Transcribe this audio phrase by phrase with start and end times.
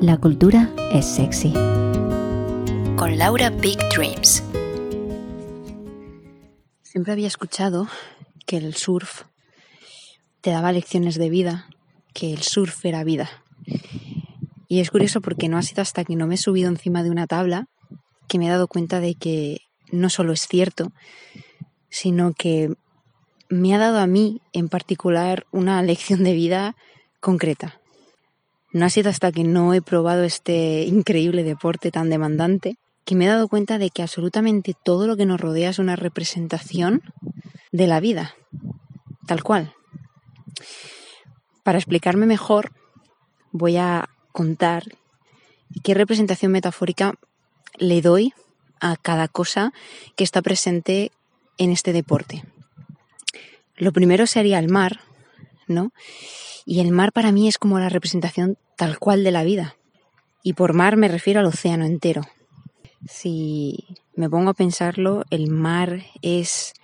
[0.00, 1.52] La cultura es sexy.
[2.96, 4.42] Con Laura Big Dreams.
[6.80, 7.86] Siempre había escuchado
[8.46, 9.24] que el surf
[10.40, 11.68] te daba lecciones de vida,
[12.14, 13.28] que el surf era vida.
[14.68, 17.10] Y es curioso porque no ha sido hasta que no me he subido encima de
[17.10, 17.66] una tabla
[18.26, 19.58] que me he dado cuenta de que
[19.92, 20.92] no solo es cierto,
[21.90, 22.72] sino que
[23.50, 26.74] me ha dado a mí en particular una lección de vida
[27.20, 27.79] concreta.
[28.72, 33.24] No ha sido hasta que no he probado este increíble deporte tan demandante que me
[33.24, 37.02] he dado cuenta de que absolutamente todo lo que nos rodea es una representación
[37.72, 38.34] de la vida,
[39.26, 39.74] tal cual.
[41.64, 42.72] Para explicarme mejor,
[43.52, 44.84] voy a contar
[45.82, 47.14] qué representación metafórica
[47.78, 48.32] le doy
[48.80, 49.72] a cada cosa
[50.16, 51.12] que está presente
[51.58, 52.44] en este deporte.
[53.76, 55.00] Lo primero sería el mar,
[55.66, 55.92] ¿no?
[56.64, 59.76] Y el mar para mí es como la representación tal cual de la vida.
[60.42, 62.22] Y por mar me refiero al océano entero.
[63.06, 66.74] Si me pongo a pensarlo, el mar es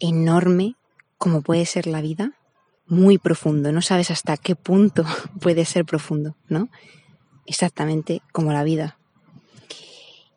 [0.00, 0.76] enorme
[1.18, 2.32] como puede ser la vida,
[2.86, 3.72] muy profundo.
[3.72, 5.04] No sabes hasta qué punto
[5.40, 6.68] puede ser profundo, ¿no?
[7.46, 8.98] Exactamente como la vida.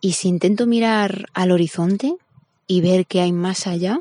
[0.00, 2.16] Y si intento mirar al horizonte
[2.66, 4.00] y ver qué hay más allá,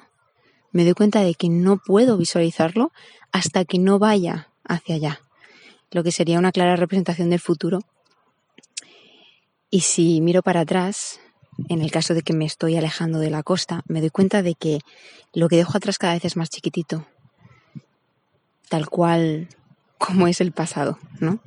[0.72, 2.92] me doy cuenta de que no puedo visualizarlo
[3.32, 5.22] hasta que no vaya hacia allá,
[5.92, 7.80] lo que sería una clara representación del futuro.
[9.70, 11.20] Y si miro para atrás,
[11.70, 14.56] en el caso de que me estoy alejando de la costa, me doy cuenta de
[14.56, 14.80] que
[15.34, 17.06] lo que dejo atrás cada vez es más chiquitito,
[18.70, 19.48] tal cual
[19.98, 21.40] como es el pasado, ¿no?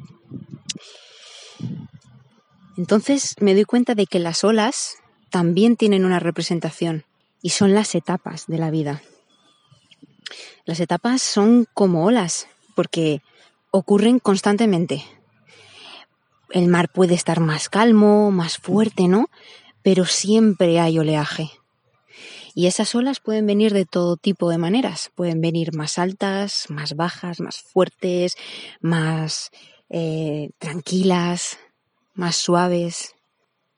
[2.76, 4.96] Entonces me doy cuenta de que las olas
[5.30, 7.04] también tienen una representación
[7.42, 9.02] y son las etapas de la vida.
[10.64, 13.22] Las etapas son como olas, porque
[13.70, 15.04] ocurren constantemente.
[16.50, 19.28] El mar puede estar más calmo, más fuerte, ¿no?
[19.82, 21.50] Pero siempre hay oleaje.
[22.54, 25.10] Y esas olas pueden venir de todo tipo de maneras.
[25.16, 28.36] Pueden venir más altas, más bajas, más fuertes,
[28.80, 29.50] más
[29.90, 31.58] eh, tranquilas,
[32.14, 33.14] más suaves.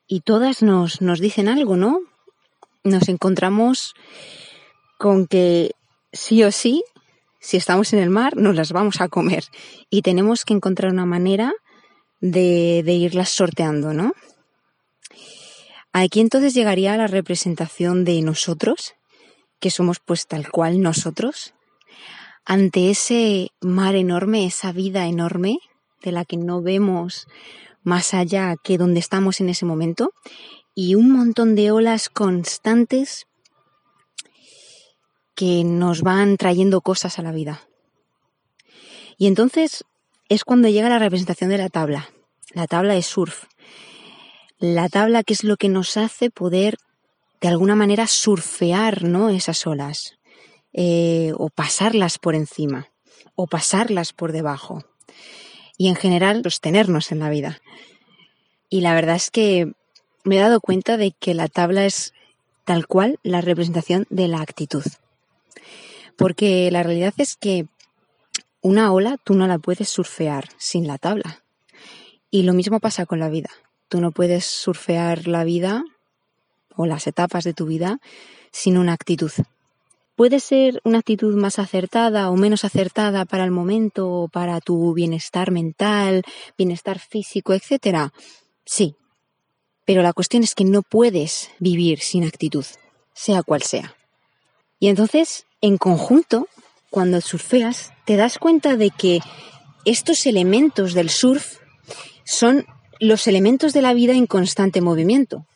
[0.07, 2.01] Y todas nos, nos dicen algo, ¿no?
[2.85, 3.95] Nos encontramos
[4.99, 5.73] con que
[6.13, 6.85] sí o sí
[7.47, 9.45] si estamos en el mar, nos las vamos a comer
[9.89, 11.53] y tenemos que encontrar una manera
[12.21, 14.15] de, irlas sorteando, ¿no?
[15.93, 18.95] Aquí entonces llegaría la representación de nosotros,
[19.61, 21.55] que somos pues tal cual nosotros,
[22.45, 25.59] ante ese mar enorme, esa vida enorme
[26.03, 27.29] de la que no vemos
[27.85, 30.11] más allá que donde estamos en ese momento,
[30.75, 33.29] y un montón de olas constantes
[35.37, 37.61] que nos van trayendo cosas a la vida.
[39.19, 39.85] Y entonces
[40.29, 42.11] es cuando llega la representación de la tabla.
[42.53, 43.45] La tabla de surf.
[44.59, 46.79] La tabla que es lo que nos hace poder
[47.41, 49.29] de alguna manera surfear ¿no?
[49.29, 50.15] esas olas.
[50.73, 52.89] Eh, o pasarlas por encima.
[53.35, 54.85] O pasarlas por debajo.
[55.77, 57.61] Y en general sostenernos en la vida.
[58.71, 59.73] Y la verdad es que
[60.25, 62.15] me he dado cuenta de que la tabla es
[62.65, 64.83] tal cual la representación de la actitud.
[66.17, 67.67] Porque la realidad es que
[68.61, 71.45] una ola tú no la puedes surfear sin la tabla.
[72.31, 73.51] Y lo mismo pasa con la vida.
[73.89, 75.85] Tú no puedes surfear la vida
[76.75, 78.01] o las etapas de tu vida
[78.51, 79.31] sin una actitud.
[80.17, 85.51] Puede ser una actitud más acertada o menos acertada para el momento para tu bienestar
[85.51, 86.23] mental,
[86.57, 88.11] bienestar físico, etc.
[88.65, 88.97] Sí.
[89.85, 92.65] Pero la cuestión es que no puedes vivir sin actitud,
[93.13, 93.95] sea cual sea.
[94.81, 96.49] Y entonces en conjunto,
[96.91, 99.21] cuando surfeas, te das cuenta de que
[99.85, 101.59] estos elementos del surf
[102.25, 102.67] son
[103.01, 105.47] los elementos de la vida en constante movimiento.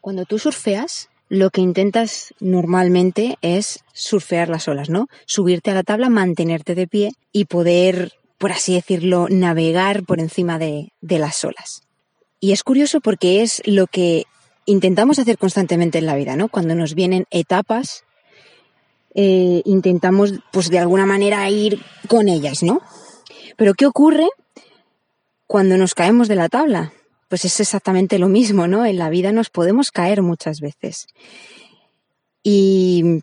[0.00, 5.08] Cuando tú surfeas, lo que intentas normalmente es surfear las olas, ¿no?
[5.26, 10.58] Subirte a la tabla, mantenerte de pie y poder, por así decirlo, navegar por encima
[10.58, 11.82] de, de las olas.
[12.38, 14.24] Y es curioso porque es lo que
[14.66, 16.48] intentamos hacer constantemente en la vida, ¿no?
[16.48, 18.05] Cuando nos vienen etapas
[19.18, 22.82] eh, intentamos, pues de alguna manera, ir con ellas, ¿no?
[23.56, 24.28] Pero ¿qué ocurre
[25.46, 26.92] cuando nos caemos de la tabla?
[27.28, 28.84] Pues es exactamente lo mismo, ¿no?
[28.84, 31.06] En la vida nos podemos caer muchas veces.
[32.42, 33.22] Y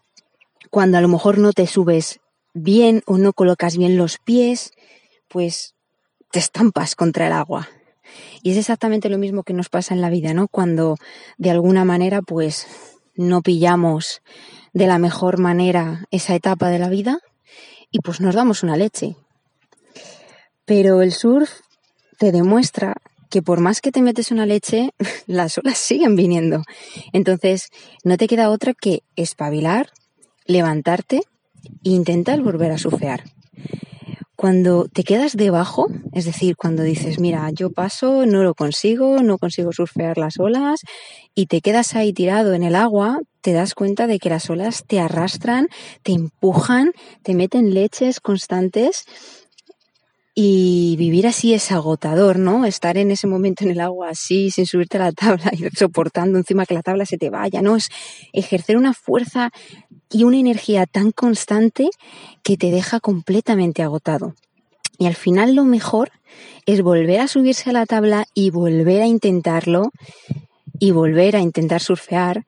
[0.71, 2.19] cuando a lo mejor no te subes
[2.55, 4.71] bien o no colocas bien los pies,
[5.27, 5.75] pues
[6.31, 7.69] te estampas contra el agua.
[8.41, 10.47] Y es exactamente lo mismo que nos pasa en la vida, ¿no?
[10.47, 10.97] Cuando
[11.37, 12.65] de alguna manera pues
[13.15, 14.23] no pillamos
[14.73, 17.19] de la mejor manera esa etapa de la vida
[17.91, 19.15] y pues nos damos una leche.
[20.65, 21.61] Pero el surf
[22.17, 22.95] te demuestra
[23.29, 24.91] que por más que te metes una leche,
[25.27, 26.63] las olas siguen viniendo.
[27.13, 27.69] Entonces,
[28.03, 29.89] no te queda otra que espabilar,
[30.45, 31.21] levantarte
[31.83, 33.23] e intentar volver a surfear.
[34.43, 39.37] Cuando te quedas debajo, es decir, cuando dices, mira, yo paso, no lo consigo, no
[39.37, 40.81] consigo surfear las olas,
[41.33, 44.83] y te quedas ahí tirado en el agua, te das cuenta de que las olas
[44.85, 45.69] te arrastran,
[46.01, 46.91] te empujan,
[47.21, 49.05] te meten leches constantes
[50.35, 52.65] y vivir así es agotador, ¿no?
[52.65, 56.37] Estar en ese momento en el agua así, sin subirte a la tabla y soportando
[56.37, 57.75] encima que la tabla se te vaya, ¿no?
[57.75, 57.87] Es
[58.33, 59.51] ejercer una fuerza
[60.13, 61.89] y una energía tan constante
[62.43, 64.35] que te deja completamente agotado.
[64.97, 66.11] Y al final lo mejor
[66.65, 69.91] es volver a subirse a la tabla y volver a intentarlo
[70.79, 72.45] y volver a intentar surfear,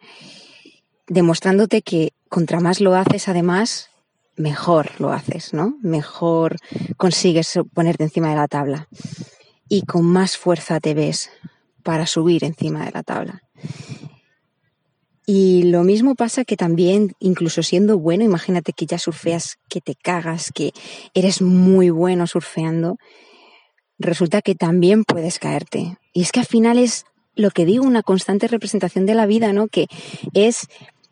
[1.07, 3.89] demostrándote que contra más lo haces además,
[4.35, 5.77] mejor lo haces, ¿no?
[5.81, 6.57] Mejor
[6.97, 8.87] consigues ponerte encima de la tabla
[9.67, 11.31] y con más fuerza te ves
[11.83, 13.41] para subir encima de la tabla.
[15.25, 19.95] Y lo mismo pasa que también, incluso siendo bueno, imagínate que ya surfeas, que te
[19.95, 20.71] cagas, que
[21.13, 22.97] eres muy bueno surfeando,
[23.97, 25.97] resulta que también puedes caerte.
[26.13, 27.05] Y es que al final es
[27.35, 29.67] lo que digo, una constante representación de la vida, ¿no?
[29.67, 29.87] Que
[30.33, 30.67] es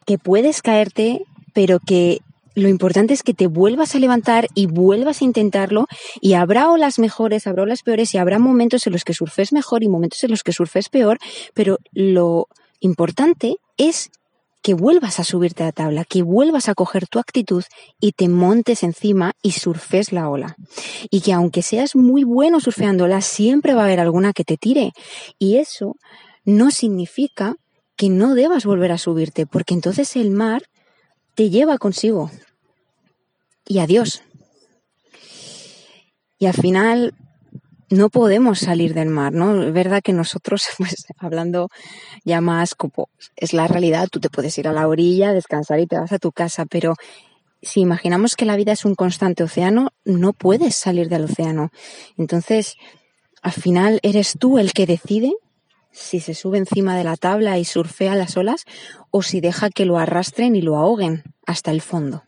[0.05, 1.23] que puedes caerte,
[1.53, 2.19] pero que
[2.55, 5.87] lo importante es que te vuelvas a levantar y vuelvas a intentarlo
[6.21, 9.83] y habrá olas mejores, habrá olas peores y habrá momentos en los que surfes mejor
[9.83, 11.17] y momentos en los que surfes peor,
[11.55, 12.47] pero lo
[12.83, 14.11] importante es
[14.61, 17.63] que vuelvas a subirte a la tabla, que vuelvas a coger tu actitud
[17.99, 20.55] y te montes encima y surfes la ola.
[21.09, 24.93] Y que aunque seas muy bueno surfeándola, siempre va a haber alguna que te tire.
[25.37, 25.97] Y eso
[26.45, 27.57] no significa
[27.97, 30.63] que no debas volver a subirte, porque entonces el mar
[31.35, 32.31] te lleva consigo.
[33.67, 34.23] Y adiós.
[36.39, 37.13] Y al final
[37.93, 39.63] no podemos salir del mar, ¿no?
[39.63, 41.69] Es verdad que nosotros, pues hablando
[42.25, 45.87] ya más como es la realidad, tú te puedes ir a la orilla, descansar y
[45.87, 46.95] te vas a tu casa, pero
[47.61, 51.69] si imaginamos que la vida es un constante océano, no puedes salir del océano.
[52.17, 52.75] Entonces,
[53.41, 55.31] al final eres tú el que decide
[55.91, 58.65] si se sube encima de la tabla y surfea las olas
[59.11, 62.23] o si deja que lo arrastren y lo ahoguen hasta el fondo.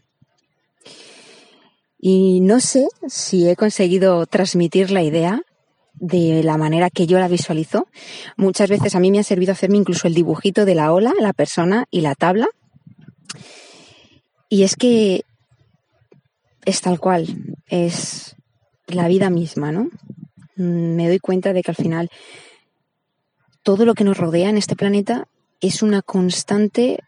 [2.00, 5.42] Y no sé si he conseguido transmitir la idea
[6.00, 7.88] de la manera que yo la visualizo.
[8.38, 11.34] Muchas veces a mí me ha servido hacerme incluso el dibujito de la ola, la
[11.34, 12.48] persona y la tabla.
[14.50, 15.24] Y es que
[16.66, 17.28] es tal cual,
[17.68, 18.36] es
[18.88, 19.90] la vida misma, ¿no?
[20.56, 22.10] Me doy cuenta de que al final
[23.64, 25.28] todo lo que nos rodea en este planeta
[25.60, 27.00] es una constante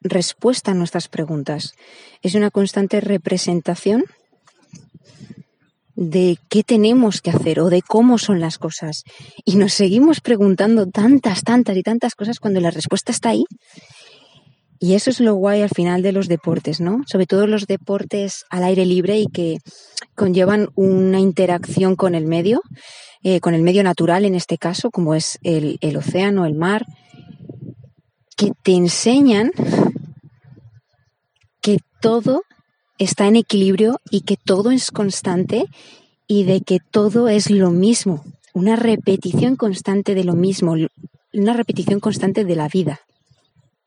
[0.00, 1.74] respuesta a nuestras preguntas,
[2.22, 4.04] es una constante representación
[6.10, 9.04] de qué tenemos que hacer o de cómo son las cosas.
[9.44, 13.44] Y nos seguimos preguntando tantas, tantas y tantas cosas cuando la respuesta está ahí.
[14.80, 17.02] Y eso es lo guay al final de los deportes, ¿no?
[17.06, 19.58] Sobre todo los deportes al aire libre y que
[20.14, 22.60] conllevan una interacción con el medio
[23.26, 26.84] eh, con el medio natural en este caso, como es el, el océano, el mar,
[28.36, 29.50] que te enseñan
[31.62, 32.42] que todo
[32.98, 35.66] está en equilibrio y que todo es constante
[36.26, 40.74] y de que todo es lo mismo, una repetición constante de lo mismo,
[41.32, 43.00] una repetición constante de la vida.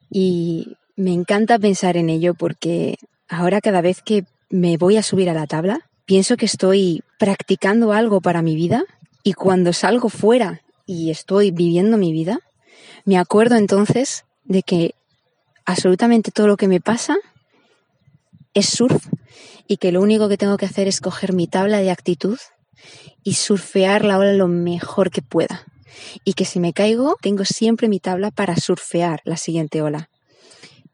[0.09, 5.29] Y me encanta pensar en ello porque ahora cada vez que me voy a subir
[5.29, 8.83] a la tabla, pienso que estoy practicando algo para mi vida
[9.23, 12.39] y cuando salgo fuera y estoy viviendo mi vida,
[13.03, 14.95] me acuerdo entonces de que
[15.65, 17.17] absolutamente todo lo que me pasa
[18.57, 19.05] es surf
[19.67, 22.39] y que lo único que tengo que hacer es coger mi tabla de actitud
[23.23, 25.65] y surfear la ola lo mejor que pueda.
[26.23, 30.09] Y que si me caigo, tengo siempre mi tabla para surfear la siguiente ola.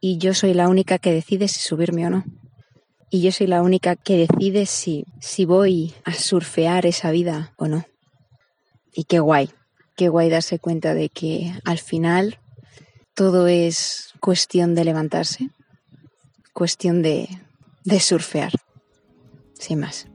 [0.01, 2.25] Y yo soy la única que decide si subirme o no.
[3.09, 7.67] Y yo soy la única que decide si, si voy a surfear esa vida o
[7.67, 7.85] no.
[8.93, 9.51] Y qué guay,
[9.95, 12.39] qué guay darse cuenta de que al final
[13.13, 15.49] todo es cuestión de levantarse,
[16.53, 17.29] cuestión de,
[17.85, 18.51] de surfear,
[19.53, 20.07] sin más.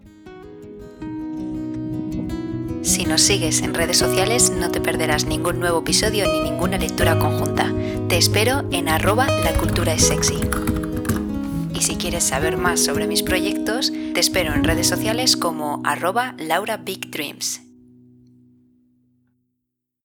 [2.83, 7.19] Si nos sigues en redes sociales no te perderás ningún nuevo episodio ni ninguna lectura
[7.19, 7.73] conjunta.
[8.09, 10.41] Te espero en arroba la cultura es sexy.
[11.75, 16.35] Y si quieres saber más sobre mis proyectos, te espero en redes sociales como arroba
[16.39, 17.68] Laura Dreams.